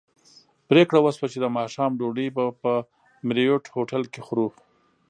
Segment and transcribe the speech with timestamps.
[0.69, 2.71] پرېکړه وشوه چې د ماښام ډوډۍ به په
[3.27, 4.47] مریوټ هوټل کې خورو.